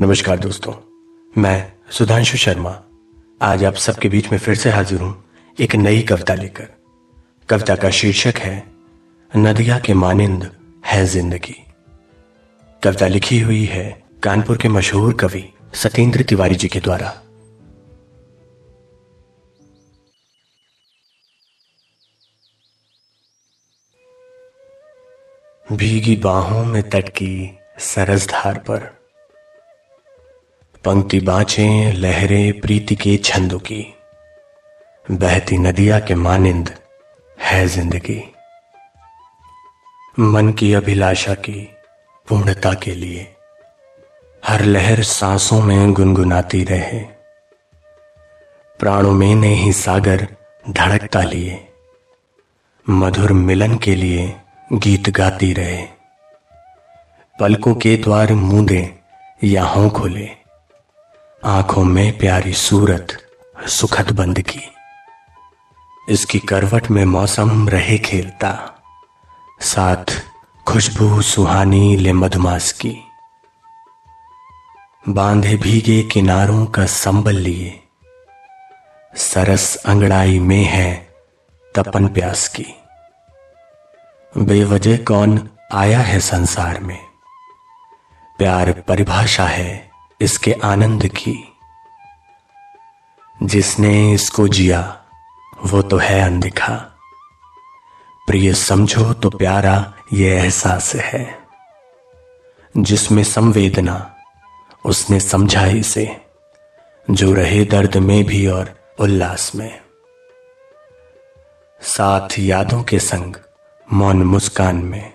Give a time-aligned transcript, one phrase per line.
[0.00, 0.72] नमस्कार दोस्तों,
[1.42, 2.70] मैं सुधांशु शर्मा।
[3.42, 5.24] आज आप सबके बीच में फिर से हाजिर हूँ
[5.58, 6.68] एक नई कविता लेकर।
[7.48, 8.62] कविता का शीर्षक है,
[9.36, 10.50] नदिया के मानिंद
[10.86, 11.56] है ज़िंदगी।
[12.82, 15.42] कविता लिखी हुई है कानपुर के मशहूर कवि
[15.74, 17.10] सत्येंद्र तिवारी जी के द्वारा।
[25.72, 28.97] भीगी बाहों में तट की सरस धार पर
[30.84, 33.94] पंक्ति बाँचे लहरें, प्रीति के छंदों की।
[35.10, 36.74] बहती नदिया के मानिंद
[37.40, 38.22] है ज़िंदगी।
[40.20, 41.68] मन की अभिलाषा की
[42.28, 43.34] पूर्णता के लिए
[44.46, 47.00] हर लहर सांसों में गुनगुनाती रहे।
[48.78, 50.28] प्राणों में ने ही सागर
[50.70, 51.68] धड़कता लिए।
[52.90, 54.36] मधुर मिलन के लिए
[54.72, 55.86] गीत गाती रहे।
[57.40, 58.94] पलकों के द्वार मूंदे
[59.44, 60.47] या हों खुले।
[61.44, 63.18] आँखों में प्यारी सूरत
[63.68, 64.60] सुखद बंद की
[66.08, 68.82] इसकी करवट में मौसम रहे खेलता,
[69.60, 70.04] साथ
[70.66, 72.96] खुशबू सुहानी ले मधुमास की
[75.08, 77.80] बांधे भीगे किनारों का संबल लिए,
[79.16, 81.14] सरस अंगड़ाई में है
[81.74, 82.66] तपन प्यास की
[84.36, 87.06] बेवजह कौन आया है संसार में?
[88.38, 89.87] प्यार परिभाषा है
[90.20, 91.58] इसके आनंद की।
[93.42, 95.02] जिसने इसको जिया,
[95.64, 96.74] वो तो है अनदिखा।
[98.26, 101.38] प्रिय, समझो तो प्यारा, ये एहसास है।
[102.76, 104.16] जिसमें संवेदना,
[104.84, 106.26] उसने समझा इसे।
[107.10, 109.80] जो रहे दर्द में भी और उल्लास में।
[111.82, 113.34] साथ यादों के संग,
[113.92, 115.12] मौन मुस्कान में।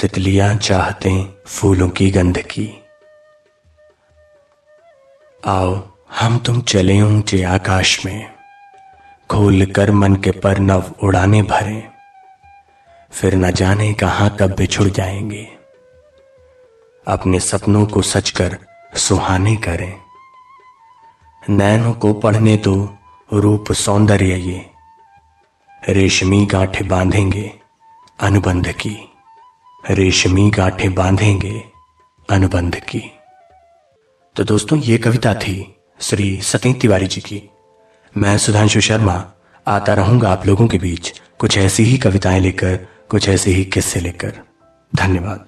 [0.00, 2.83] तितलियाँ चाहते फूलों की गंध की।
[5.46, 5.88] आओ,
[6.20, 8.32] हम तुम चले ऊँचे आकाश में।
[9.30, 11.88] खोल कर मन के पर नव उड़ाने भरे।
[13.12, 15.48] फिर न जाने कहाँ कब बिछुड़ जाएँगे।
[17.08, 18.58] अपने सपनों को सच कर
[18.96, 20.00] सुहाने करें।
[21.50, 22.96] नैनों को पढ़ने तो
[23.32, 24.70] रूप सौंदर्य ये।
[25.88, 27.52] रेशमी गांठे बांधेंगे,
[28.20, 29.12] अनुबंध की।
[29.90, 31.64] रेशमी गांठे बांधेंगे,
[32.30, 33.12] अनुबंध की।
[34.36, 37.50] तो दोस्तों, ये कविता थी श्री सतीश तिवारी जी की।
[38.16, 39.32] मैं सुधांशु शर्मा,
[39.66, 42.76] आता रहूँगा आप लोगों के बीच कुछ ऐसी ही कविताएँ लेकर,
[43.08, 44.32] कुछ ऐसे ही किस्से लेकर।
[44.94, 45.46] धन्यवाद।